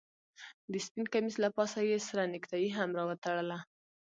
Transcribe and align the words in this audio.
د 0.71 0.73
سپين 0.85 1.05
کميس 1.13 1.35
له 1.43 1.49
پاسه 1.57 1.79
يې 1.89 1.97
سره 2.07 2.23
نيكټايي 2.33 2.69
هم 2.77 2.89
راوتړله. 2.99 3.57